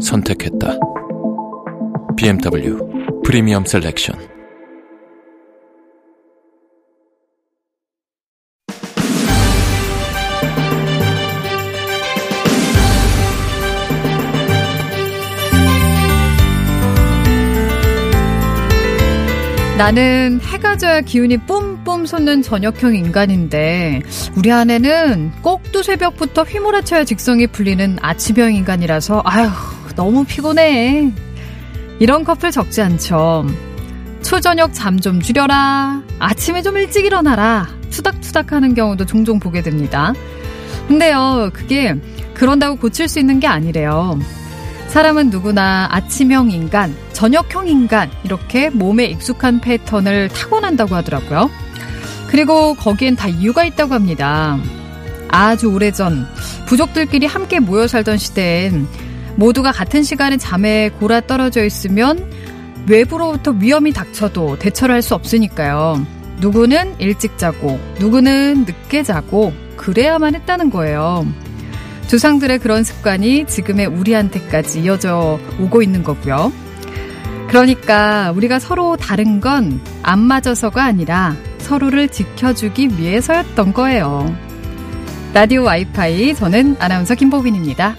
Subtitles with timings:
[0.00, 0.78] 선택했다.
[2.16, 2.78] BMW
[3.24, 4.14] 프리미엄 셀렉션
[19.78, 24.02] 나는 해가 져야 기운이 뿜뿜 솟는 저녁형 인간인데
[24.36, 31.12] 우리 아내는 꼭두 새벽부터 휘몰아쳐야 직성이 풀리는 아침형 인간이라서 아휴 너무 피곤해.
[31.98, 33.46] 이런 커플 적지 않죠.
[34.22, 36.00] 초저녁 잠 좀 줄여라.
[36.18, 37.68] 아침에 좀 일찍 일어나라.
[37.90, 40.14] 투닥투닥 하는 경우도 종종 보게 됩니다.
[40.88, 41.94] 근데요, 그게
[42.32, 44.18] 그런다고 고칠 수 있는 게 아니래요.
[44.88, 51.50] 사람은 누구나 아침형 인간, 저녁형 인간, 이렇게 몸에 익숙한 패턴을 타고난다고 하더라고요.
[52.28, 54.58] 그리고 거기엔 다 이유가 있다고 합니다.
[55.28, 56.26] 아주 오래전,
[56.64, 62.30] 부족들끼리 함께 모여 살던 시대엔 모두가 같은 시간에 잠에 골아 떨어져 있으면
[62.86, 66.04] 외부로부터 위험이 닥쳐도 대처를 할 수 없으니까요.
[66.40, 71.26] 누구는 일찍 자고, 누구는 늦게 자고, 그래야만 했다는 거예요.
[72.08, 76.52] 조상들의 그런 습관이 지금의 우리한테까지 이어져 오고 있는 거고요.
[77.48, 84.34] 그러니까 우리가 서로 다른 건 안 맞아서가 아니라 서로를 지켜주기 위해서였던 거예요.
[85.34, 87.96] 라디오 와이파이 저는 아나운서 김보빈입니다.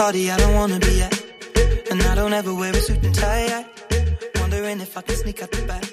[0.00, 1.12] Party I don't wanna be at
[1.90, 3.66] And I don't ever wear a suit and tie
[4.40, 5.84] Wondering if I can sneak out the back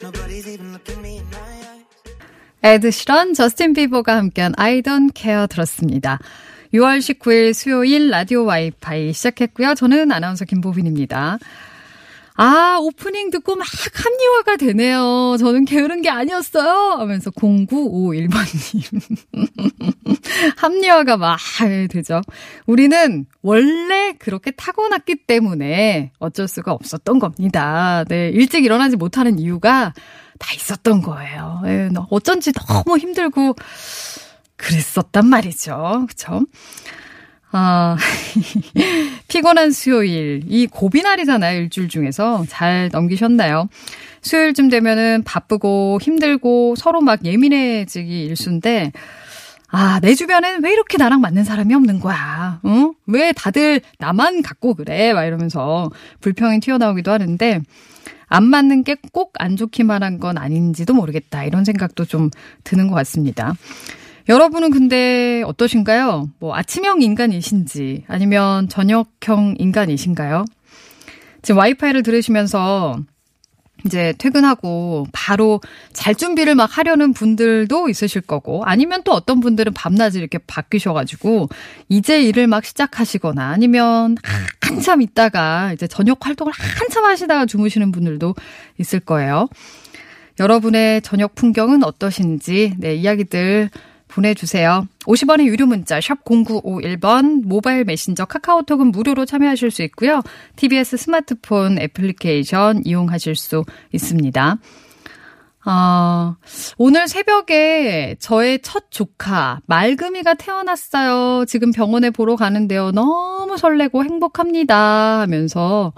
[0.00, 1.84] Nobody's even looking me in my eyes
[2.62, 6.18] 에드 시런, 저스틴 비버가 함께한 I Don't Care 들었습니다.
[6.72, 9.74] 6월 19일 수요일 라디오 와이파이 시작했고요.
[9.74, 11.38] 저는 아나운서 김보빈입니다.
[12.36, 13.64] 아, 오프닝 듣고 막
[13.94, 15.36] 합리화가 되네요.
[15.38, 16.96] 저는 게으른 게 아니었어요.
[16.98, 19.18] 하면서 0951번님.
[20.58, 21.38] 합리화가 막
[21.90, 22.22] 되죠.
[22.66, 28.04] 우리는 원래 그렇게 타고났기 때문에 어쩔 수가 없었던 겁니다.
[28.08, 29.94] 네, 일찍 일어나지 못하는 이유가
[30.40, 31.60] 다 있었던 거예요.
[31.62, 33.54] 네, 어쩐지 너무 힘들고
[34.56, 36.06] 그랬었단 말이죠.
[36.08, 36.42] 그쵸?
[37.56, 37.96] 아,
[39.28, 40.42] 피곤한 수요일.
[40.48, 42.44] 이 고비날이잖아요, 일주일 중에서.
[42.48, 43.68] 잘 넘기셨나요?
[44.22, 48.90] 수요일쯤 되면은 바쁘고 힘들고 서로 막 예민해지기 일수인데,
[49.68, 52.58] 아, 내 주변엔 왜 이렇게 나랑 맞는 사람이 없는 거야?
[52.64, 52.94] 응?
[53.06, 55.12] 왜 다들 나만 갖고 그래?
[55.12, 55.90] 막 이러면서
[56.22, 57.60] 불평이 튀어나오기도 하는데,
[58.26, 61.44] 안 맞는 게 꼭 안 좋기만 한 건 아닌지도 모르겠다.
[61.44, 62.30] 이런 생각도 좀
[62.64, 63.54] 드는 것 같습니다.
[64.28, 66.30] 여러분은 근데 어떠신가요?
[66.38, 70.46] 뭐 아침형 인간이신지 아니면 저녁형 인간이신가요?
[71.42, 72.96] 지금 와이파이를 들으시면서
[73.84, 75.60] 이제 퇴근하고 바로
[75.92, 81.50] 잘 준비를 막 하려는 분들도 있으실 거고 아니면 또 어떤 분들은 밤낮을 이렇게 바뀌셔가지고
[81.90, 84.16] 이제 일을 막 시작하시거나 아니면
[84.62, 88.34] 한참 있다가 이제 저녁 활동을 한참 하시다가 주무시는 분들도
[88.78, 89.48] 있을 거예요.
[90.40, 93.68] 여러분의 저녁 풍경은 어떠신지 네 이야기들
[94.14, 94.86] 보내주세요.
[95.04, 100.22] 50원의 유료 문자 샵 0951번 모바일 메신저 카카오톡은 무료로 참여하실 수 있고요.
[100.56, 104.58] TBS 스마트폰 애플리케이션 이용하실 수 있습니다.
[105.66, 106.36] 아,
[106.76, 111.46] 오늘 새벽에 저의 첫 조카, 말금이가 태어났어요.
[111.46, 112.90] 지금 병원에 보러 가는데요.
[112.92, 115.20] 너무 설레고 행복합니다.
[115.20, 115.92] 하면서,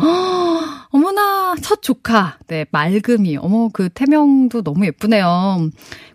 [0.90, 2.38] 어머나, 첫 조카.
[2.46, 3.38] 네, 말금이.
[3.38, 5.68] 어머, 그 태명도 너무 예쁘네요.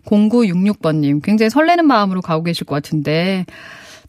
[0.06, 3.44] 0966번님, 굉장히 설레는 마음으로 가고 계실 것 같은데,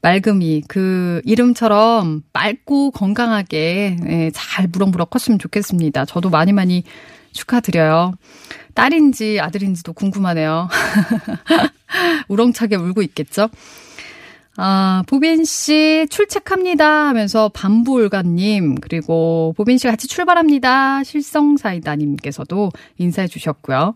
[0.01, 6.05] 말금이 그 이름처럼 맑고 건강하게 네, 잘 무럭무럭 컸으면 좋겠습니다.
[6.05, 6.83] 저도 많이 많이
[7.31, 8.13] 축하드려요.
[8.73, 10.67] 딸인지 아들인지도 궁금하네요.
[12.27, 13.49] 우렁차게 울고 있겠죠?
[14.55, 23.95] 아, 보빈 씨 출첵합니다 하면서 반부올가님 그리고 보빈 씨 같이 출발합니다 실성사이다님께서도 인사해 주셨고요.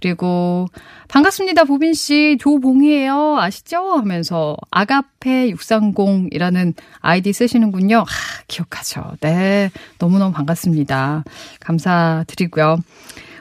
[0.00, 0.68] 그리고
[1.08, 3.92] 반갑습니다 보빈 씨 조봉이에요 아시죠?
[3.92, 7.98] 하면서 아가페 630이라는 아이디 쓰시는군요.
[7.98, 9.16] 아, 기억하죠.
[9.20, 11.24] 네 너무너무 반갑습니다.
[11.60, 12.78] 감사드리고요.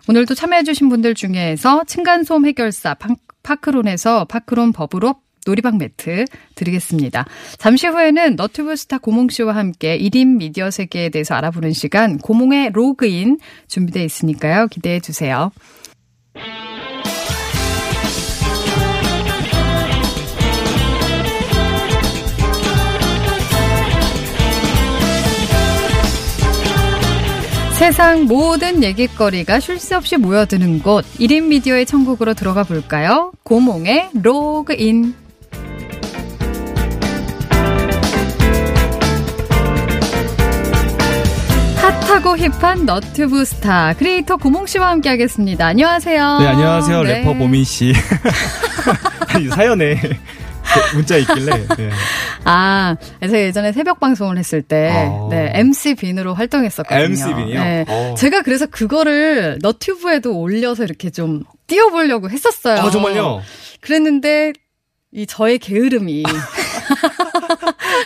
[0.10, 2.96] 오늘도 참여해주신 분들 중에서 층간소음 해결사
[3.44, 6.26] 파크론에서 파크론 버블업 놀이방 매트
[6.56, 7.28] 드리겠습니다.
[7.60, 13.38] 잠시 후에는 너튜브 스타 고몽 씨와 함께 1인 미디어 세계에 대해서 알아보는 시간 고몽의 로그인
[13.68, 14.66] 준비되어 있으니까요.
[14.72, 15.52] 기대해 주세요.
[27.80, 33.32] 세상 모든 얘기거리가 쉴 새 없이 모여드는 곳 1인 미디어의 천국으로 들어가 볼까요?
[33.44, 35.16] 고몽의 로그인
[41.78, 45.66] 핫하고 힙한 너튜브 스타 크리에이터 고몽 씨와 함께 하겠습니다.
[45.68, 46.40] 안녕하세요.
[46.40, 47.04] 네, 안녕하세요.
[47.04, 47.14] 네.
[47.20, 47.94] 래퍼 보민 씨.
[49.56, 50.10] 사연에 그
[50.94, 51.68] 문자 있길래.
[51.78, 51.90] 네.
[52.46, 55.28] 아, 제가 예전에 새벽 방송을 했을 때, 아.
[55.30, 57.04] 네, MC 빈으로 활동했었거든요.
[57.06, 57.64] MC 빈이요?
[57.64, 58.16] 네, 어.
[58.18, 62.82] 제가 그래서 그거를 너튜브에도 올려서 이렇게 좀 띄워보려고 했었어요.
[62.82, 63.42] 아, 정말요?
[63.82, 64.54] 그랬는데,
[65.12, 66.24] 이 저의 게으름이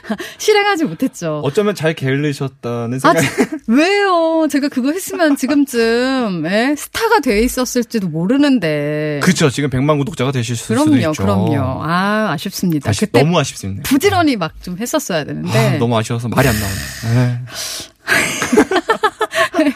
[0.37, 1.41] 실행하지 못했죠.
[1.43, 3.27] 어쩌면 잘 게을르셨다는 아, 생각이.
[3.27, 3.33] 지-
[3.67, 4.47] 왜요?
[4.51, 6.75] 제가 그거 했으면 지금쯤 예?
[6.77, 9.19] 스타가 돼 있었을지도 모르는데.
[9.23, 9.49] 그쵸.
[9.49, 11.23] 지금 100만 구독자가 되실 수도 그럼요, 있죠.
[11.23, 11.83] 그럼요.
[11.83, 12.89] 아, 아쉽습니다.
[12.89, 13.83] 아쉽, 그때 너무 아쉽습니다.
[13.83, 15.49] 부지런히 막 좀 했었어야 되는데.
[15.75, 17.15] 아, 너무 아쉬워서 말이 안 나오네.
[17.15, 17.39] 네.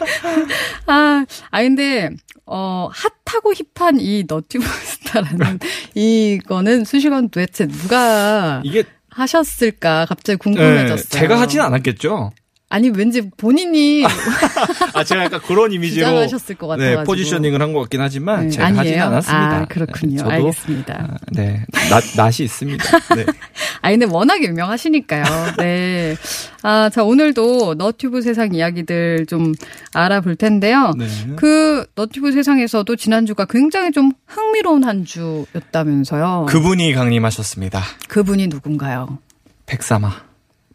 [0.87, 2.09] 아, 아 근데
[2.45, 2.89] 어
[3.25, 5.59] 핫하고 힙한 이 너튜브 스타라는
[5.95, 8.83] 이거는 수식어는 도대체 누가 이게
[9.17, 11.19] 하셨을까 갑자기 네, 궁금해졌어요.
[11.19, 12.31] 제가 하진 않았겠죠.
[12.69, 14.03] 아니 왠지 본인이
[14.93, 16.99] 아, 제가 약간 그런 이미지로 주장하셨을 것 같아가지고.
[16.99, 19.03] 네, 포지셔닝을 한 것 같긴 하지만 네, 제가 하진 아니에요?
[19.03, 19.57] 않았습니다.
[19.57, 20.11] 아, 그렇군요.
[20.11, 20.93] 네, 저도 알겠습니다.
[21.11, 22.83] 아, 네, 낯, 낯이 있습니다.
[23.15, 23.25] 네.
[23.81, 25.23] 아 근데 워낙 유명하시니까요.
[25.59, 26.15] 네.
[26.63, 29.53] 아, 자 오늘도 너튜브 세상 이야기들 좀
[29.93, 30.91] 알아볼 텐데요.
[30.97, 31.07] 네.
[31.37, 36.47] 그 너튜브 세상에서도 지난 주가 굉장히 좀 흥미로운 한 주였다면서요.
[36.49, 37.81] 그분이 강림하셨습니다.
[38.09, 39.19] 그분이 누군가요?
[39.67, 40.26] 백사마.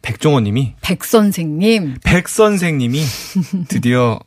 [0.03, 3.01] 백종원님이 백선생님 백선생님이
[3.67, 4.19] 드디어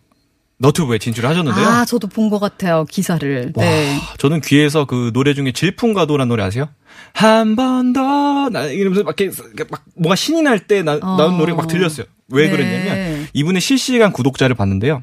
[0.58, 1.66] 너튜브에 진출하셨는데요.
[1.66, 3.52] 아, 저도 본 것 같아요 기사를.
[3.54, 3.98] 와, 네.
[4.18, 6.68] 저는 귀에서 그 노래 중에 질풍가도란 노래 아세요?
[7.12, 9.36] 한 번 더 이러면서 막, 이렇게,
[9.70, 10.82] 막 뭔가 신이 날때 어.
[10.82, 12.06] 나온 노래가 막 들렸어요.
[12.30, 12.50] 왜 네.
[12.50, 15.02] 그랬냐면 이분의 실시간 구독자를 봤는데요.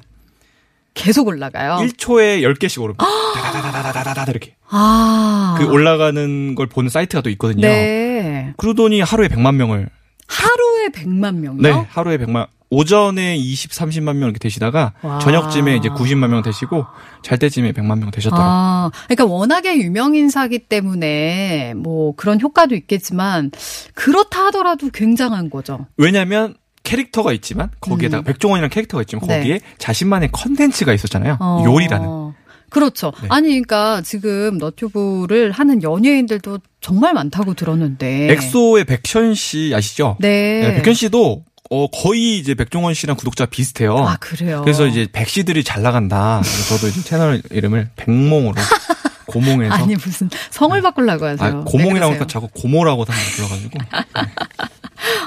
[0.95, 1.77] 계속 올라가요.
[1.87, 3.05] 1초에 10개씩 오릅니다.
[3.05, 3.33] 아!
[3.35, 4.55] 다다다다다다다 이렇게.
[4.69, 5.55] 아.
[5.59, 7.61] 그 올라가는 걸 보는 사이트가 또 있거든요.
[7.61, 8.53] 네.
[8.57, 9.89] 그러더니 하루에 100만 명을
[10.33, 11.61] 하루에 100만 명이요?
[11.61, 15.19] 네, 하루에 100만, 오전에 20, 30만 명 이렇게 되시다가, 와.
[15.19, 16.85] 저녁쯤에 이제 90만 명 되시고,
[17.21, 18.47] 잘 때쯤에 100만 명 되셨더라고요.
[18.49, 23.51] 아, 그러니까 워낙에 유명 인사기 때문에 뭐 그런 효과도 있겠지만
[23.93, 25.85] 그렇다 하더라도 굉장한 거죠.
[25.97, 28.25] 왜냐면 캐릭터가 있지만 거기에다가 음.
[28.25, 29.37] 백종원이라는 캐릭터가 있지만 네.
[29.37, 31.37] 거기에 자신만의 컨텐츠가 있었잖아요.
[31.39, 31.63] 어.
[31.65, 32.33] 요리라는.
[32.73, 33.13] 그렇죠.
[33.21, 33.27] 네.
[33.29, 38.31] 아니, 그러니까 지금 너튜브를 하는 연예인들도 정말 많다고 들었는데.
[38.31, 40.17] 엑소의 백현 씨 아시죠?
[40.19, 40.61] 네.
[40.61, 43.95] 네, 백현 씨도 어, 거의 이제 백종원 씨랑 구독자 비슷해요.
[43.97, 44.61] 아, 그래요?
[44.63, 46.41] 그래서 이제 백 씨들이 잘 나간다.
[46.69, 48.53] 저도 이제 채널 이름을 백몽으로
[49.27, 51.47] 고몽해서 아니, 무슨 성을 바꾸려고 하세요.
[51.47, 53.79] 아, 고몽이라고 네, 하니까 자꾸 고모라고 다 불러가지고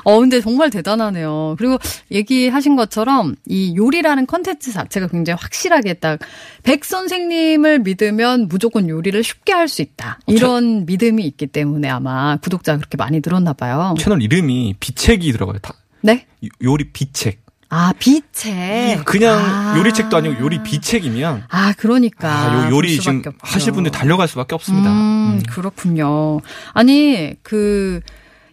[0.05, 1.55] 어, 근데 정말 대단하네요.
[1.59, 1.79] 그리고
[2.11, 6.19] 얘기하신 것처럼 이 요리라는 컨텐츠 자체가 굉장히 확실하게 딱
[6.63, 10.19] 백 선생님을 믿으면 무조건 요리를 쉽게 할 수 있다.
[10.27, 13.95] 이런 믿음이 있기 때문에 아마 구독자가 그렇게 많이 늘었나 봐요.
[13.99, 15.59] 채널 이름이 비책이 들어가요.
[15.59, 16.27] 다 네?
[16.45, 17.41] 요- 요리 비책.
[17.69, 19.05] 아, 비책.
[19.05, 19.75] 그냥 아.
[19.79, 22.29] 요리책도 아니고 요리 비책이면 아, 그러니까.
[22.31, 23.33] 아, 요 요리 지금 없죠.
[23.41, 24.91] 하실 분들 달려갈 수밖에 없습니다.
[24.91, 24.97] 음,
[25.39, 25.43] 음.
[25.49, 26.41] 그렇군요.
[26.75, 28.01] 아니, 그,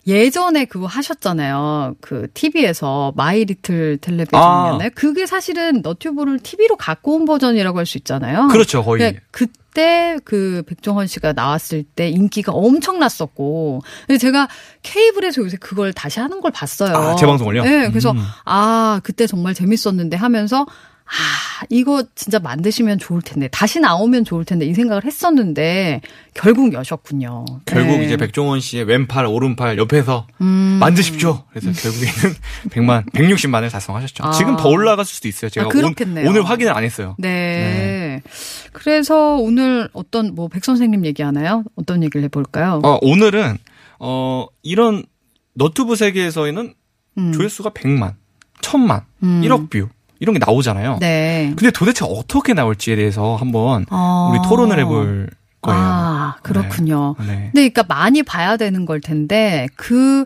[0.05, 1.95] 예전에 그거 하셨잖아요.
[2.01, 4.89] 그, TV에서 마이 리틀 텔레비전이었나요?
[4.95, 8.47] 그게 사실은 너튜브를 TV로 갖고 온 버전이라고 할 수 있잖아요.
[8.49, 8.99] 그렇죠, 거의.
[8.99, 13.81] 그러니까 그 때 그 백종원 씨가 나왔을 때 인기가 엄청났었고.
[14.19, 14.47] 제가
[14.83, 16.95] 케이블에서 요새 그걸 다시 하는 걸 봤어요.
[16.95, 17.63] 아, 재방송을요?
[17.63, 18.19] 네, 그래서 음.
[18.45, 20.65] 아, 그때 정말 재밌었는데 하면서
[21.05, 26.01] 아, 이거 진짜 만드시면 좋을 텐데, 다시 나오면 좋을 텐데, 이 생각을 했었는데,
[26.33, 27.45] 결국 여셨군요.
[27.65, 28.05] 결국 네.
[28.05, 30.77] 이제 백종원 씨의 왼팔, 오른팔 옆에서 음.
[30.79, 31.43] 만드십시오.
[31.51, 32.35] 그래서 결국에는
[32.71, 34.23] 100만, 160만을 달성하셨죠.
[34.23, 34.31] 아.
[34.31, 35.49] 지금 더 올라갔을 수도 있어요.
[35.49, 35.69] 제가 아.
[35.69, 37.15] 오, 늘 확인을 안 했어요.
[37.19, 38.21] 네.
[38.71, 41.63] 그래서 오늘 어떤, 뭐, 백 선생님 얘기하나요?
[41.75, 42.79] 어떤 얘기를 해볼까요?
[42.83, 43.57] 어, 오늘은
[43.99, 45.03] 어 이런
[45.53, 46.73] 너튜브 세계에서는
[47.17, 47.31] 음.
[47.31, 48.15] 조회수가 100만,
[48.61, 49.41] 1000만, 음.
[49.41, 49.87] 1억 뷰
[50.23, 50.99] 이런 게 나오잖아요.
[51.01, 51.51] 네.
[51.57, 54.31] 근데 도대체 어떻게 나올지에 대해서 한번 어.
[54.31, 55.29] 우리 토론을 해볼
[55.61, 55.79] 거예요.
[55.81, 57.15] 아, 그렇군요.
[57.19, 57.25] 네.
[57.25, 60.23] 근데 그러니까 많이 봐야 되는 걸 텐데 그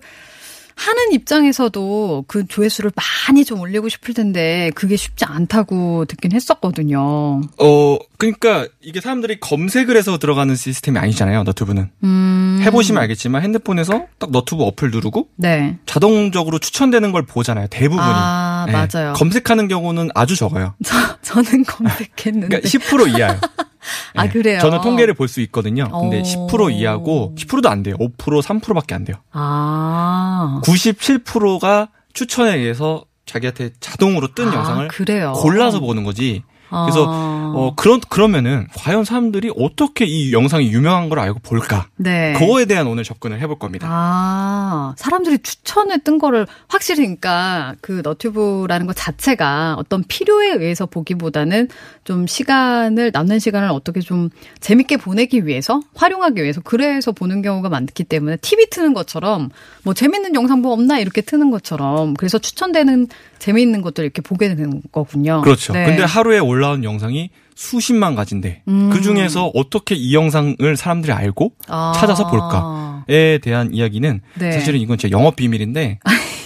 [0.77, 7.41] 하는 입장에서도 그 조회수를 많이 좀 올리고 싶을 텐데 그게 쉽지 않다고 듣긴 했었거든요.
[7.57, 11.43] 어, 그러니까 이게 사람들이 검색을 해서 들어가는 시스템이 아니잖아요.
[11.43, 11.89] 너튜브는.
[12.03, 12.62] 음.
[12.62, 15.77] 해보시면 알겠지만 핸드폰에서 딱 너튜브 어플 누르고 네.
[15.88, 17.67] 자동적으로 추천되는 걸 보잖아요.
[17.69, 18.01] 대부분이.
[18.03, 18.74] 아, 네.
[18.74, 19.13] 맞아요.
[19.13, 20.75] 검색하는 경우는 아주 적어요.
[20.86, 22.48] 저, 저는 검색했는데.
[22.48, 23.39] 그러니까 10% 이하요.
[24.15, 24.29] 아, 네.
[24.29, 24.60] 그래요?
[24.60, 25.89] 저는 통계를 볼 수 있거든요.
[25.89, 26.48] 근데 오.
[26.48, 27.96] 10% 이하고 10%도 안 돼요.
[28.00, 29.17] 5% 3%밖에 안 돼요.
[29.32, 30.62] 아.
[30.63, 35.34] 97%가 추천에 의해서 자기한테 자동으로 뜬 아, 영상을 그래요.
[35.34, 36.44] 골라서 보는 거지.
[36.69, 37.53] 그래서 아.
[37.55, 41.88] 어 그런 그러면은 과연 사람들이 어떻게 이 영상이 유명한 걸 알고 볼까?
[41.95, 42.33] 네.
[42.38, 43.88] 그거에 대한 오늘 접근을 해볼 겁니다.
[43.89, 51.69] 아, 사람들이 추천에 뜬 거를 확실히 그러니까 그 너튜브라는 것 자체가 어떤 필요에 의해서 보기보다는
[52.03, 58.03] 좀 시간을 남는 시간을 어떻게 좀 재밌게 보내기 위해서 활용하기 위해서 그래서 보는 경우가 많기
[58.03, 59.50] 때문에 TV 트는 것처럼
[59.83, 63.07] 뭐 재밌는 영상 뭐 없나 이렇게 트는 것처럼 그래서 추천되는
[63.39, 65.41] 재미있는 것들 이렇게 보게 되는 거군요.
[65.41, 65.74] 그렇죠.
[65.74, 65.86] 네.
[65.86, 68.89] 근데 하루에 올라온 영상이 수십만 가지인데 음.
[68.91, 71.94] 그 중에서 어떻게 이 영상을 사람들이 알고 아.
[71.96, 74.51] 찾아서 볼까에 대한 이야기는 네.
[74.51, 76.00] 사실은 이건 제 영업 비밀인데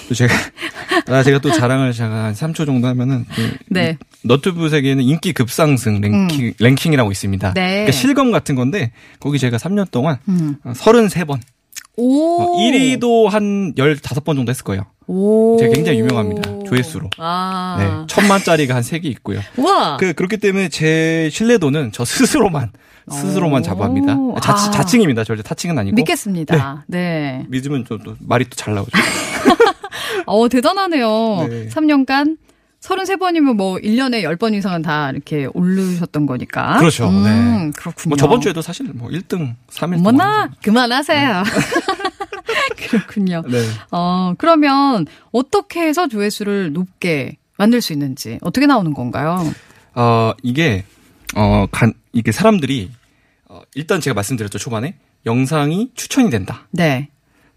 [0.07, 0.33] 또 제가
[1.07, 3.97] 아, 제가 또 자랑을 제가 한 3초 정도 하면은 그 네.
[4.23, 7.53] 너튜브 세계에는 인기 급상승 랭킹 랭킹이라고 있습니다.
[7.53, 7.69] 네.
[7.69, 10.55] 그러니까 실검 같은 건데 거기 제가 3년 동안 음.
[10.63, 11.39] 33번
[11.97, 12.57] 오.
[12.57, 14.85] 1위도 한 15번 정도 했을 거예요.
[15.13, 15.57] 오.
[15.59, 16.63] 제가 굉장히 유명합니다.
[16.67, 17.09] 조회수로.
[17.17, 17.75] 아.
[17.79, 18.05] 네.
[18.07, 19.39] 천만짜리가 한 3개 있고요.
[19.57, 19.97] 우와.
[19.97, 22.71] 그, 그렇기 때문에 제 신뢰도는 저 스스로만,
[23.11, 23.63] 스스로만 오.
[23.63, 24.15] 자부합니다.
[24.41, 24.71] 자치, 아.
[24.71, 25.23] 자칭입니다.
[25.25, 25.95] 절대 타칭은 아니고.
[25.95, 26.85] 믿겠습니다.
[26.87, 27.45] 네.
[27.49, 28.91] 믿으면 또, 또 말이 또 잘 나오죠.
[30.27, 31.47] 어, 대단하네요.
[31.49, 31.67] 네.
[31.69, 32.37] 3년간
[32.81, 36.77] 33번이면 뭐 1년에 10번 이상은 다 이렇게 오르셨던 거니까.
[36.79, 37.09] 그렇죠.
[37.09, 37.71] 음, 네.
[37.75, 38.09] 그렇군요.
[38.09, 41.43] 뭐 저번 주에도 사실 뭐 1등, 3일 어머나, 그만하세요.
[42.91, 43.43] 그렇군요.
[43.47, 43.57] 네.
[43.91, 49.39] 어, 그러면 어떻게 해서 조회수를 높게 만들 수 있는지 어떻게 나오는 건가요?
[49.93, 50.83] 어, 이게,
[51.35, 52.91] 어, 간, 이게 사람들이,
[53.45, 54.95] 어, 일단 제가 말씀드렸죠, 초반에.
[55.25, 56.67] 영상이 추천이 된다.
[56.71, 57.09] 네.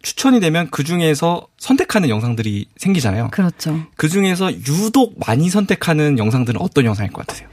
[0.03, 3.31] 추천이 되면 그 중에서 선택하는 영상들이 생기잖아요.
[3.31, 3.81] 그렇죠.
[3.97, 7.49] 그 중에서 유독 많이 선택하는 영상들은 어떤 영상일 것 같으세요?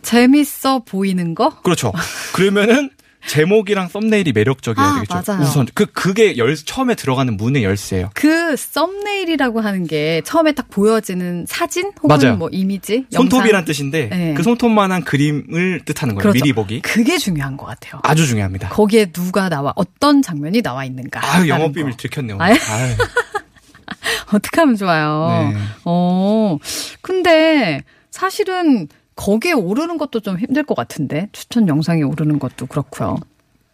[0.00, 1.60] 재밌어 보이는 거?
[1.60, 1.92] 그렇죠.
[2.32, 2.90] 그러면은
[3.26, 5.22] 제목이랑 썸네일이 매력적이어야 아, 되겠죠.
[5.32, 5.42] 맞아요.
[5.42, 8.10] 우선 그 그게 열 처음에 들어가는 문의 열쇠예요.
[8.14, 12.36] 그 썸네일이라고 하는 게 처음에 딱 보여지는 사진 혹은 맞아요.
[12.36, 13.64] 뭐 이미지, 손톱이란?
[13.64, 14.34] 뜻인데 네.
[14.34, 16.22] 그 손톱만한 그림을 뜻하는 거예요.
[16.32, 16.34] 그렇죠.
[16.42, 16.80] 미리 보기.
[16.82, 18.00] 그게 중요한 것 같아요.
[18.04, 18.70] 아주 중요합니다.
[18.70, 21.20] 거기에 누가 나와 어떤 장면이 나와 있는가.
[21.24, 21.96] 아유 영업 비밀 거.
[21.98, 22.36] 들켰네요.
[22.40, 22.54] 아유.
[22.70, 22.94] 아유.
[24.34, 25.52] 어떻게 하면 좋아요.
[25.52, 25.58] 네.
[25.84, 26.58] 어.
[27.02, 33.16] 근데 사실은 거기에 오르는 것도 좀 힘들 것 같은데 추천 영상이 오르는 것도 그렇고요.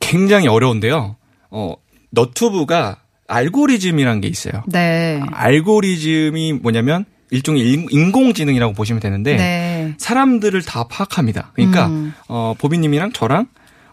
[0.01, 1.17] 굉장히 어려운데요.
[1.51, 1.75] 어
[2.11, 4.63] 너튜브가 알고리즘이란 게 있어요.
[4.67, 5.21] 네.
[5.33, 9.95] 알고리즘이 뭐냐면 일종의 인- 인공지능이라고 보시면 되는데 네.
[9.99, 11.53] 사람들을 다 파악합니다.
[11.55, 12.15] 그러니까 음.
[12.29, 13.47] 어 보비님이랑 저랑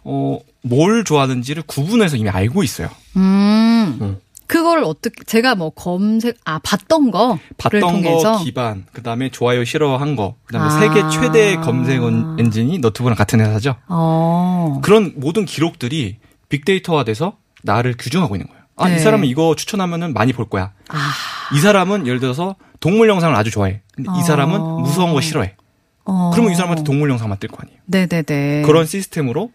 [0.03, 2.89] 어 뭘 좋아하는지를 구분해서 이미 알고 있어요.
[3.17, 3.99] 음.
[4.01, 4.17] 음.
[4.47, 9.63] 그걸 어떻게 제가 뭐 검색 아 봤던 거를 봤던 통해서 거 기반, 그 다음에 좋아요
[9.65, 10.79] 싫어한 거, 그 다음에 아.
[10.79, 13.75] 세계 최대 검색 엔- 엔진이 너튜브랑 같은 회사죠.
[13.87, 14.79] 어.
[14.83, 16.17] 그런 모든 기록들이
[16.49, 18.61] 빅데이터화돼서 나를 규정하고 있는 거예요.
[18.77, 18.97] 아, 네.
[18.97, 20.73] 이 사람은 이거 추천하면은 많이 볼 거야.
[20.89, 21.11] 아.
[21.55, 23.81] 이 사람은 예를 들어서 동물 영상을 아주 좋아해.
[23.95, 24.79] 근데 이 사람은 어.
[24.79, 25.55] 무서운 거 싫어해.
[26.03, 26.29] 어.
[26.33, 27.79] 그러면 이 사람한테 동물 영상만 뜰 거 아니에요.
[27.85, 28.63] 네네네.
[28.65, 29.49] 그런 시스템으로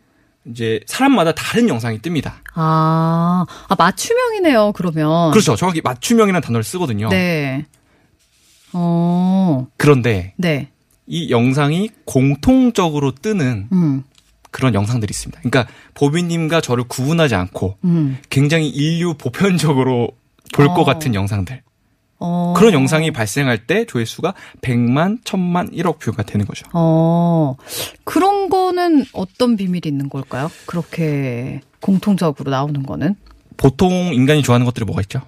[0.46, 2.32] 이제 사람마다 다른 영상이 뜹니다.
[2.54, 4.72] 아, 아 맞춤형이네요.
[4.72, 5.30] 그러면.
[5.32, 5.56] 그렇죠.
[5.56, 7.08] 정확히 맞춤형이라는 단어를 쓰거든요.
[7.08, 7.66] 네.
[8.72, 9.66] 어.
[9.76, 10.70] 그런데 네.
[11.06, 14.04] 이 영상이 공통적으로 뜨는 음.
[14.50, 15.40] 그런 영상들이 있습니다.
[15.42, 18.18] 그러니까 보비님과 저를 구분하지 않고 음.
[18.30, 20.12] 굉장히 인류 보편적으로
[20.52, 20.84] 볼것 어.
[20.84, 21.62] 같은 영상들.
[22.20, 22.54] 어.
[22.56, 26.66] 그런 영상이 발생할 때 조회수가 100만, 1000만, 1억 뷰가 되는 거죠.
[26.74, 27.56] 어.
[28.04, 30.50] 그런 거는 어떤 비밀이 있는 걸까요?
[30.66, 33.16] 그렇게 공통적으로 나오는 거는?
[33.56, 35.22] 보통 인간이 좋아하는 것들이 뭐가 있죠?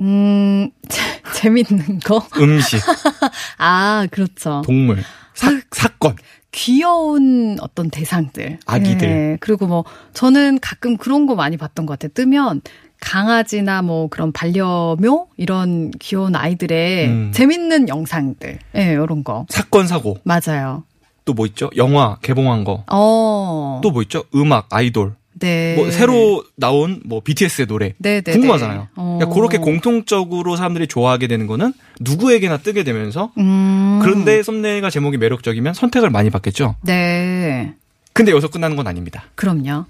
[0.00, 0.70] 음,
[1.34, 2.26] 재밌는 거?
[2.38, 2.80] 음식,
[3.58, 4.62] 아, 그렇죠.
[4.64, 5.02] 동물,
[5.34, 6.16] 사, 사건.
[6.52, 8.60] 귀여운 어떤 대상들.
[8.64, 9.08] 아기들.
[9.08, 12.12] 예, 그리고 뭐, 저는 가끔 그런 거 많이 봤던 것 같아요.
[12.14, 12.62] 뜨면,
[13.00, 15.28] 강아지나 뭐 그런 반려묘?
[15.36, 17.32] 이런 귀여운 아이들의 음.
[17.32, 18.58] 재밌는 영상들.
[18.76, 19.46] 예, 요런 거.
[19.48, 20.18] 사건, 사고.
[20.24, 20.84] 맞아요.
[21.24, 21.70] 또 뭐 있죠?
[21.76, 22.84] 영화 개봉한 거.
[22.90, 23.80] 어.
[23.82, 24.24] 또 뭐 있죠?
[24.34, 25.14] 음악, 아이돌.
[25.38, 25.74] 네.
[25.76, 27.92] 뭐 새로 나온 뭐 BTS의 노래.
[27.98, 28.80] 네, 네, 궁금하잖아요.
[28.80, 28.88] 네.
[28.94, 33.98] 그러니까 그렇게 공통적으로 사람들이 좋아하게 되는 거는 누구에게나 뜨게 되면서 음.
[34.02, 36.76] 그런데 썸네일과 제목이 매력적이면 선택을 많이 받겠죠.
[36.82, 37.74] 네.
[38.14, 39.24] 근데 여기서 끝나는 건 아닙니다.
[39.34, 39.84] 그럼요.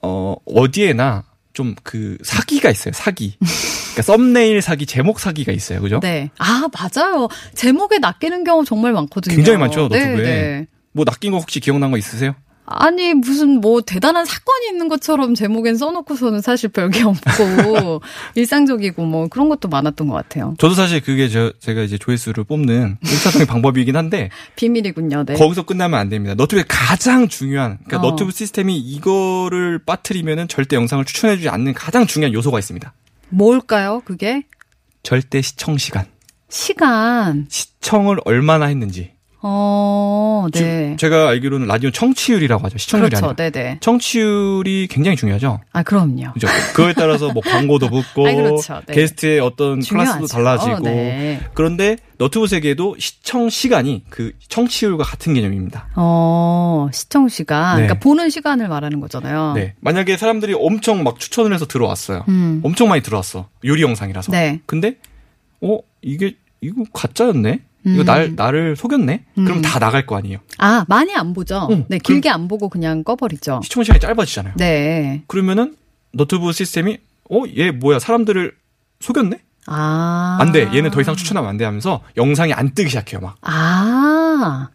[0.00, 2.92] 어, 어디에나 좀 그 사기가 있어요.
[2.92, 3.36] 사기.
[3.38, 5.80] 그러니까 썸네일 사기, 제목 사기가 있어요.
[5.80, 6.00] 그죠?
[6.00, 6.30] 네.
[6.38, 7.28] 아, 맞아요.
[7.54, 9.34] 제목에 낚이는 경우 정말 많거든요.
[9.34, 10.22] 굉장히 많죠, 네, 노트북에.
[10.22, 10.66] 네.
[10.92, 12.34] 뭐 낚인 거 혹시 기억난 거 있으세요?
[12.64, 18.00] 아니, 무슨 뭐 대단한 사건이 있는 것처럼 제목엔 써놓고서는 사실 별게 없고,
[18.36, 20.54] 일상적이고 뭐 그런 것도 많았던 것 같아요.
[20.58, 25.34] 저도 사실 그게 저 제가 이제 조회수를 뽑는 일차적인 방법이긴 한데 비밀이군요, 네.
[25.34, 26.34] 거기서 끝나면 안 됩니다.
[26.34, 28.10] 너튜브의 가장 중요한 그러니까 어.
[28.10, 32.92] 너튜브 시스템이 이거를 빠뜨리면은 절대 영상을 추천해주지 않는 가장 중요한 요소가 있습니다.
[33.30, 34.44] 뭘까요, 그게?
[35.02, 36.06] 절대 시청 시간.
[36.48, 37.46] 시간.
[37.48, 39.12] 시청을 얼마나 했는지.
[39.44, 40.96] 어, 네.
[40.98, 42.78] 제가 알기로는 라디오 청취율이라고 하죠.
[42.78, 43.50] 시청률이 그렇죠, 아니라.
[43.50, 43.78] 네네.
[43.80, 45.60] 청취율이 굉장히 중요하죠.
[45.72, 46.32] 아, 그럼요.
[46.34, 46.46] 그죠?
[46.74, 48.80] 그거에 따라서 뭐 광고도 붙고 아이, 그렇죠.
[48.86, 48.94] 네.
[48.94, 50.26] 게스트의 어떤 클래스도 중요하죠.
[50.26, 51.40] 달라지고 네.
[51.54, 55.88] 그런데 너튜브 세계에도 시청 시간이 그 청취율과 같은 개념입니다.
[55.96, 57.78] 어, 시청 시간.
[57.78, 57.82] 네.
[57.86, 59.54] 그러니까 보는 시간을 말하는 거잖아요.
[59.56, 59.74] 네.
[59.80, 62.24] 만약에 사람들이 엄청 막 추천을 해서 들어왔어요.
[62.28, 62.60] 음.
[62.62, 63.48] 엄청 많이 들어왔어.
[63.64, 64.30] 요리 영상이라서.
[64.30, 64.60] 네.
[64.66, 64.98] 근데
[65.60, 67.60] 어 이게 이거 가짜였네.
[67.84, 68.04] 이거 음.
[68.04, 69.24] 날 나를 속였네.
[69.34, 69.62] 그럼 음.
[69.62, 70.38] 다 나갈 거 아니에요.
[70.58, 71.66] 아, 많이 안 보죠?
[71.70, 73.60] 응, 네, 길게 안 보고 그냥 꺼버리죠.
[73.64, 74.54] 시청 시간이 짧아지잖아요.
[74.56, 75.22] 네.
[75.26, 75.74] 그러면은
[76.12, 76.98] 너튜브 시스템이
[77.30, 78.52] 어 얘 뭐야 사람들을
[79.00, 79.38] 속였네.
[79.66, 80.38] 아.
[80.40, 80.68] 안 돼.
[80.74, 83.36] 얘는 더 이상 추천하면 안 돼 하면서 영상이 안 뜨기 시작해요, 막.
[83.42, 84.68] 아.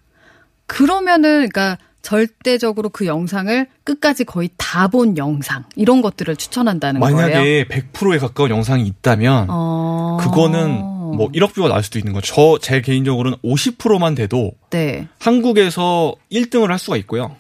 [0.66, 7.16] 그러면은, 그러니까, 절대적으로 그 영상을 끝까지 거의 다 본 영상, 이런 것들을 추천한다는 거예요.
[7.16, 10.18] 만약에 100%에 가까운 영상이 있다면 어.
[10.22, 10.82] 그거는
[11.16, 12.60] 뭐 1억 뷰가 나올 수도 있는 거죠.
[12.60, 15.08] 저제 개인적으로는 50%만 돼도 네.
[15.20, 17.36] 한국에서 1등을 할 수가 있고요.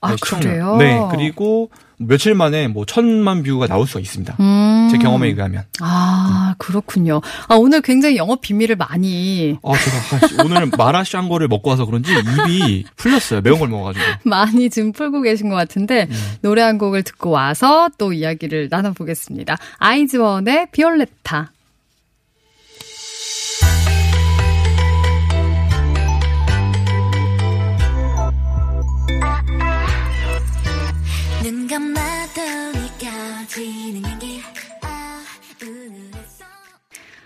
[0.00, 0.16] 아, 네.
[0.20, 0.76] 그래요?
[0.76, 1.00] 네.
[1.10, 1.70] 그리고
[2.06, 4.36] 며칠 만에 뭐 천만 뷰가 나올 수가 있습니다.
[4.40, 4.88] 음.
[4.90, 5.64] 제 경험에 의하면.
[5.80, 7.20] 아, 그렇군요.
[7.48, 12.84] 아, 오늘 굉장히 영업 비밀을 많이, 아, 제가 아, 오늘 마라샹궈를 먹고 와서 그런지 입이
[12.96, 13.40] 풀렸어요.
[13.40, 14.04] 매운 걸 먹어가지고.
[14.28, 16.16] 많이 지금 풀고 계신 것 같은데, 음.
[16.42, 19.56] 노래 한 곡을 듣고 와서 또 이야기를 나눠보겠습니다.
[19.78, 21.52] 아이즈원의 비올레타.
[31.42, 32.40] 눈 감아도
[34.82, 35.22] 아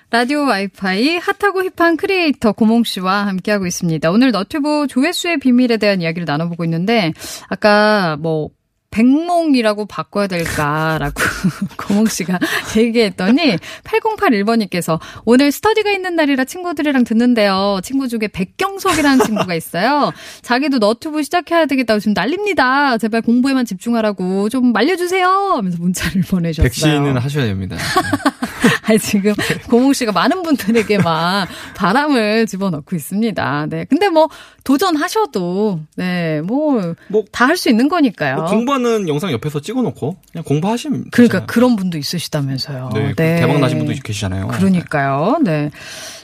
[0.09, 4.11] 라디오 와이파이 hot하고 hip한 creator 고몽 씨와 함께하고 있습니다.
[4.11, 7.13] 오늘 너튜브 조회수의 비밀에 대한 이야기를 나눠보고 있는데
[7.49, 8.49] 아까 뭐
[8.97, 11.15] 백몽이라고 바꿔야 될까라고
[11.77, 12.39] 고몽 씨가
[12.77, 17.81] 얘기했더니 8081번님께서 오늘 스터디가 있는 날이라 친구들이랑 듣는데요.
[17.83, 20.13] 친구 중에 백경석이라는 친구가 있어요.
[20.41, 22.97] 자기도 너튜브 시작해야 되겠다고 지금 난립니다.
[22.97, 25.27] 제발 공부에만 집중하라고 좀 말려주세요.
[25.27, 26.69] 하면서 문자를 보내주셨어요.
[26.69, 27.77] 백 씨는 하셔야 됩니다.
[28.89, 29.35] 아니, 지금
[29.69, 33.67] 고몽 씨가 많은 분들에게 막 바람을 집어넣고 있습니다.
[33.69, 33.85] 네.
[33.89, 34.29] 근데 뭐
[34.65, 38.37] 도전하셔도 네, 뭐 뭐, 다할수 있는 거니까요.
[38.37, 41.47] 뭐 공부하는 영상 옆에서 찍어놓고 그냥 공부하시면 그러니까 되잖아요.
[41.47, 42.91] 그런 분도 있으시다면서요.
[42.95, 44.49] 네, 대박 나신 분도 계시잖아요.
[44.49, 45.39] 그러니까요.
[45.45, 45.71] 네.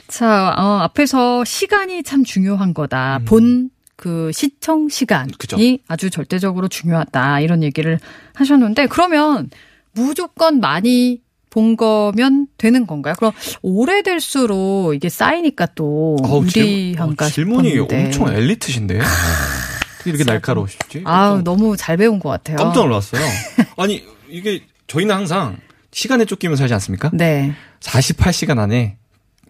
[0.07, 3.17] 자, 어, 앞에서 시간이 참 중요한 거다.
[3.21, 3.25] 음.
[3.25, 5.57] 본그 시청 시간이 그죠.
[5.87, 7.39] 아주 절대적으로 중요하다.
[7.41, 7.99] 이런 얘기를
[8.35, 9.49] 하셨는데 그러면
[9.93, 13.13] 무조건 많이 본 거면 되는 건가요?
[13.17, 18.05] 그럼 오래될수록 이게 쌓이니까 또 어우, 질- 유리한가 어, 질문이 싶었는데.
[18.05, 18.99] 엄청 엘리트신데.
[20.03, 21.03] 어떻게 이렇게 날카로우시지?
[21.05, 22.57] 아우 너무 잘 배운 것 같아요.
[22.57, 23.21] 깜짝 놀랐어요.
[23.77, 25.57] 아니, 이게 저희는 항상
[25.91, 27.09] 시간에 쫓기면 살지 않습니까?
[27.13, 27.53] 네.
[27.81, 28.97] 48시간 안에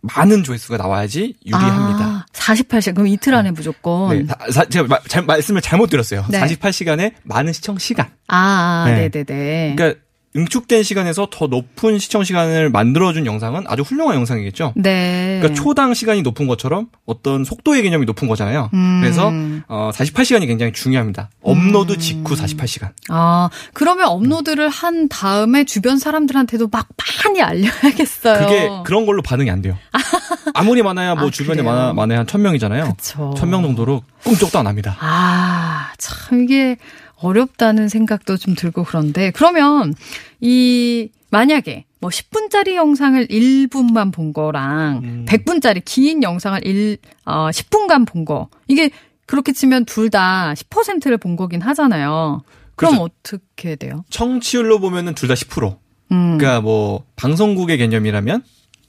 [0.01, 2.03] 많은 조회수가 나와야지 유리합니다.
[2.05, 4.09] 아, 48시간 그럼 이틀 안에 무조건.
[4.17, 6.25] 네, 사- 사- 제가 마- 잘, 말씀을 잘못 드렸어요.
[6.29, 6.41] 네.
[6.41, 8.09] 48시간에 많은 시청 시간.
[8.27, 9.07] 아, 네.
[9.07, 9.73] 네, 네, 네.
[9.77, 9.99] 그러니까
[10.35, 14.73] 응축된 시간에서 더 높은 시청 시간을 만들어준 영상은 아주 훌륭한 영상이겠죠.
[14.75, 15.39] 네.
[15.41, 18.69] 그러니까 초당 시간이 높은 것처럼 어떤 속도의 개념이 높은 거잖아요.
[18.73, 18.99] 음.
[19.01, 19.31] 그래서
[19.67, 21.29] 어, 48시간이 굉장히 중요합니다.
[21.41, 22.91] 업로드 직후 48시간.
[23.09, 26.87] 아, 그러면 업로드를 한 다음에 주변 사람들한테도 막
[27.25, 28.39] 많이 알려야겠어요.
[28.47, 29.77] 그게 그런 걸로 반응이 안 돼요.
[30.53, 31.73] 아무리 많아야 뭐 아, 주변에 그래요?
[31.75, 32.95] 많아 많아야 한 1000명이잖아요.
[32.97, 33.33] 그쵸.
[33.37, 34.97] 1000명 정도로 꿈쩍도 안 합니다.
[34.99, 36.77] 아, 참 이게
[37.23, 39.93] 어렵다는 생각도 좀 들고 그런데 그러면
[40.41, 45.25] 이 만약에 뭐 10분짜리 영상을 1분만 본 거랑 음.
[45.27, 48.49] 100분짜리 긴 영상을 1 어, 10분간 본 거.
[48.67, 48.89] 이게
[49.25, 52.43] 그렇게 치면 둘 다 10%를 본 거긴 하잖아요.
[52.75, 52.97] 그럼.
[52.99, 54.03] 어떻게 돼요?
[54.09, 55.77] 청취율로 보면은 둘 다 10%.
[56.11, 56.37] 음.
[56.37, 58.43] 그러니까 뭐 방송국의 개념이라면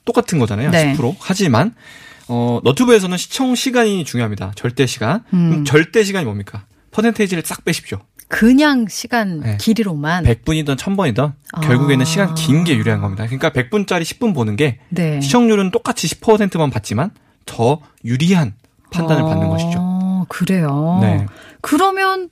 [0.05, 0.70] 똑같은 거잖아요.
[0.70, 0.94] 네.
[0.97, 1.16] 10%.
[1.20, 1.75] 하지만
[2.29, 4.53] 어 너튜브에서는 시청 시간이 중요합니다.
[4.57, 5.23] 절대 시간.
[5.33, 5.64] 음.
[5.64, 6.66] 절대 시간이 뭡니까?
[6.90, 8.01] 퍼센테이지를 싹 빼십시오.
[8.35, 9.57] 그냥 시간 네.
[9.61, 11.61] 길이로만 100분이든 1000번이든 아.
[11.61, 13.27] 결국에는 시간 긴 게 유리한 겁니다.
[13.27, 15.20] 그러니까 100분짜리 10분 보는 게 네.
[15.20, 17.11] 시청률은 똑같이 10%만 받지만
[17.47, 18.55] 더 유리한
[18.90, 19.79] 판단을 받는 것이죠.
[19.79, 20.99] 어, 그래요.
[21.01, 21.27] 네.
[21.61, 22.29] 그러면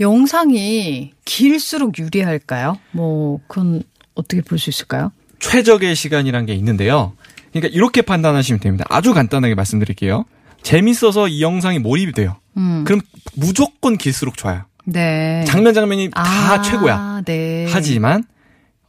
[0.00, 2.78] 영상이 길수록 유리할까요?
[2.92, 3.82] 뭐 그건
[4.14, 5.10] 어떻게 볼 수 있을까요?
[5.38, 7.12] 최적의 시간이란 게 있는데요.
[7.52, 8.84] 그러니까 이렇게 판단하시면 됩니다.
[8.90, 10.24] 아주 간단하게 말씀드릴게요.
[10.62, 12.36] 재밌어서 이 영상이 몰입이 돼요.
[12.56, 12.84] 음.
[12.84, 13.00] 그럼
[13.34, 14.64] 무조건 길수록 좋아요.
[14.86, 15.44] 네.
[15.46, 17.22] 장면 장면이 다 아, 최고야.
[17.24, 17.66] 네.
[17.68, 18.24] 하지만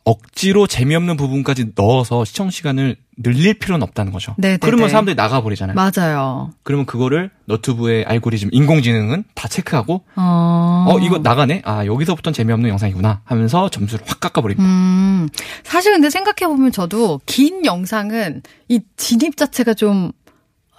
[0.07, 4.36] 억지로 재미없는 부분까지 넣어서 시청 시간을 늘릴 필요는 없다는 거죠.
[4.38, 4.91] 네, 네, 그러면 네.
[4.91, 5.75] 사람들이 나가 버리잖아요.
[5.75, 6.51] 맞아요.
[6.63, 10.86] 그러면 그거를 너튜브의 알고리즘, 인공지능은 다 체크하고 어.
[10.88, 11.63] 어 이거 나가네.
[11.65, 14.65] 아 여기서부터는 재미없는 영상이구나 하면서 점수를 확 깎아버립니다.
[14.65, 15.27] 음.
[15.63, 20.12] 사실 근데 생각해보면 저도 긴 영상은 이 진입 자체가 좀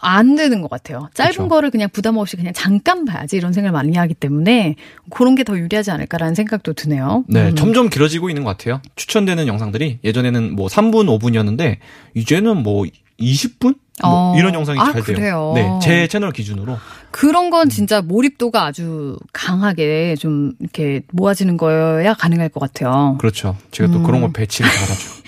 [0.00, 1.10] 안 되는 것 같아요.
[1.14, 1.48] 짧은 그쵸.
[1.48, 4.76] 거를 그냥 부담 없이 그냥 잠깐 봐야지 이런 생각을 많이 하기 때문에
[5.10, 7.24] 그런 게 더 유리하지 않을까라는 생각도 드네요.
[7.26, 7.56] 네, 음.
[7.56, 8.80] 점점 길어지고 있는 것 같아요.
[8.96, 11.78] 추천되는 영상들이 예전에는 뭐 3분, 5분이었는데
[12.14, 12.84] 이제는 뭐
[13.18, 13.76] 20분?
[14.02, 14.34] 뭐 어.
[14.38, 15.16] 이런 영상이 아, 잘 돼요.
[15.16, 15.52] 그래요?
[15.56, 16.76] 네, 제 채널 기준으로.
[17.10, 23.16] 그런 건 진짜 몰입도가 아주 강하게 좀 이렇게 모아지는 거여야 가능할 것 같아요.
[23.18, 23.56] 그렇죠.
[23.72, 24.02] 제가 또 음.
[24.04, 25.18] 그런 걸 배치를 잘하죠.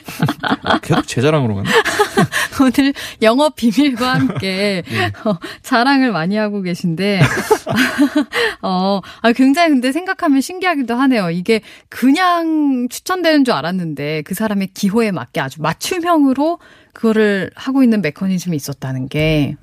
[0.83, 1.69] 계속 제 자랑으로 가네.
[2.61, 2.93] 오늘
[3.23, 5.07] 영업 비밀과 함께 예.
[5.25, 7.21] 어, 자랑을 많이 하고 계신데,
[8.63, 11.31] 어, 아, 굉장히 근데 생각하면 신기하기도 하네요.
[11.31, 16.59] 이게 그냥 추천되는 줄 알았는데 그 사람의 기호에 맞게 아주 맞춤형으로
[16.93, 19.57] 그거를 하고 있는 메커니즘이 있었다는 게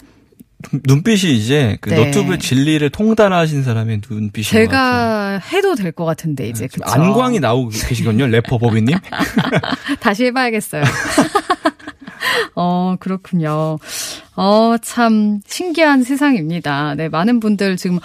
[0.86, 2.04] 눈빛이 이제 그 네.
[2.06, 4.02] 너튜브의 진리를 통달하신 사람의
[4.50, 4.66] 같아요.
[4.66, 6.82] 제가 해도 될 것 같은데 이제 그쵸?
[6.86, 8.26] 안광이 나오고 계시거든요.
[8.28, 8.98] 래퍼 버비님.
[10.02, 10.84] 다시 해봐야겠어요.
[12.56, 13.78] 어, 그렇군요.
[14.36, 16.96] 어, 참, 신기한 세상입니다.
[16.96, 18.00] 네, 많은 분들 지금,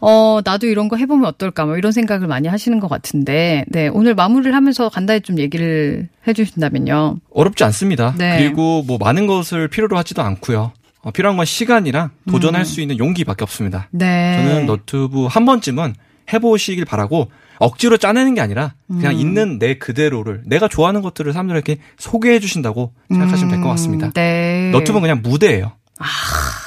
[0.00, 4.14] 어, 나도 이런 거 해보면 어떨까, 뭐 이런 생각을 많이 하시는 것 같은데, 네, 오늘
[4.14, 7.16] 마무리를 하면서 간단히 좀 얘기를 해주신다면요.
[7.30, 8.14] 어렵지 않습니다.
[8.16, 8.38] 네.
[8.38, 10.72] 그리고 뭐 많은 것을 필요로 하지도 않고요.
[11.00, 13.88] 어, 필요한 건 시간이랑 도전할 수 있는 용기밖에 없습니다.
[13.92, 13.98] 음.
[13.98, 14.42] 네.
[14.42, 15.94] 저는 너튜브 한 번쯤은
[16.32, 19.20] 해보시길 바라고 억지로 짜내는 게 아니라 그냥 음.
[19.20, 24.06] 있는 내 그대로를 내가 좋아하는 것들을 사람들에게 소개해 주신다고 생각하시면 될 것 같습니다.
[24.06, 24.70] 음, 네.
[24.72, 25.72] 너튜브는 그냥 무대예요.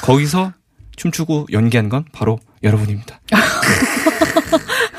[0.04, 0.54] 거기서
[0.98, 3.20] 춤추고 연기한 건 바로 여러분입니다.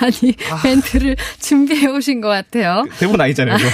[0.00, 2.84] 아니, 멘트를 준비해 오신 것 같아요.
[2.98, 3.56] 대본 아니잖아요.
[3.56, 3.68] 이거.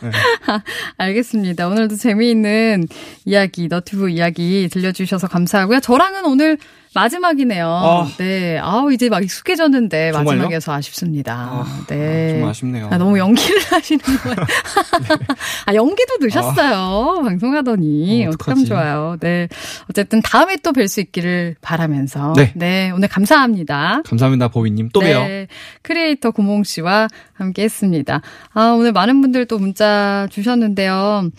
[0.98, 1.68] 알겠습니다.
[1.68, 2.88] 오늘도 재미있는
[3.24, 5.80] 이야기, 너튜브 이야기 들려주셔서 감사하고요.
[5.80, 6.58] 저랑은 오늘
[6.94, 7.66] 마지막이네요.
[7.68, 8.08] 아.
[8.18, 8.58] 네.
[8.58, 10.24] 아우, 이제 막 익숙해졌는데 정말요?
[10.38, 11.34] 마지막이어서 아쉽습니다.
[11.34, 12.30] 아, 네.
[12.32, 12.88] 정말 아쉽네요.
[12.90, 14.36] 아, 너무 연기를 하시는 거예요.
[15.66, 17.22] 아, 연기도 넣으셨어요.
[17.24, 18.26] 방송하더니.
[18.26, 18.64] 어, 어떡하지?
[18.66, 19.16] 좋아요.
[19.20, 19.48] 네.
[19.90, 22.34] 어쨌든 다음에 또 뵐 수 있기를 바라면서.
[22.54, 22.90] 네.
[22.90, 24.02] 오늘 감사합니다.
[24.04, 24.90] 감사합니다, 보비님.
[24.92, 25.20] 또 봬요.
[25.20, 25.46] 네,
[25.82, 28.20] 크리에이터 고몽 씨와 함께 했습니다.
[28.52, 31.30] 아, 오늘 많은 분들 또 문자 주셨는데요.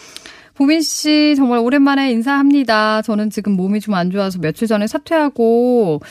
[0.60, 3.02] 보민 씨 정말 오랜만에 인사합니다.
[3.02, 6.02] 저는 지금 몸이 좀 안 좋아서 며칠 전에 사퇴하고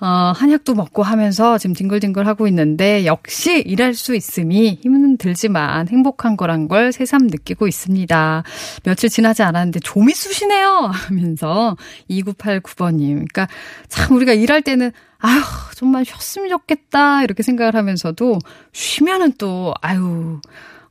[0.00, 6.36] 어, 한약도 먹고 하면서 지금 뒹글뒹글 하고 있는데 역시 일할 수 있음이 힘은 들지만 행복한
[6.36, 8.42] 거란 걸 새삼 느끼고 있습니다.
[8.82, 11.76] 며칠 지나지 않았는데 좀이 쑤시네요 하면서
[12.10, 13.14] 2989번님.
[13.14, 13.46] 그러니까
[13.88, 15.40] 참 우리가 일할 때는 아휴
[15.76, 18.40] 좀만 쉬었으면 좋겠다 이렇게 생각을 하면서도
[18.72, 20.40] 쉬면은 또 아유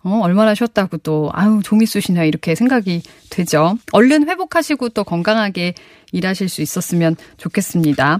[0.03, 3.77] 어, 얼마나 쉬었다고 또, 아유, 좀이 쑤시냐, 이렇게 생각이 되죠.
[3.91, 5.75] 얼른 회복하시고 또 건강하게
[6.11, 8.19] 일하실 수 있었으면 좋겠습니다.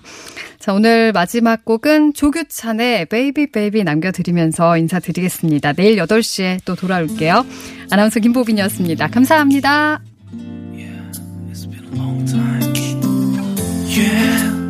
[0.60, 5.74] 자, 오늘 마지막 곡은 조규찬의 Baby Baby 남겨드리면서 인사드리겠습니다.
[5.74, 7.46] 내일 8시에 또 돌아올게요.
[7.90, 9.08] 아나운서 김보빈이었습니다.
[9.08, 10.02] 감사합니다.
[13.92, 14.61] Yeah.